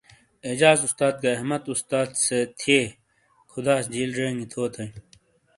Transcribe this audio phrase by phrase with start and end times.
[0.47, 2.81] اعجاز استاس گہ احمد استاس سے تھئیے،
[3.51, 4.89] خداس جیل زینگئ تھو تئی۔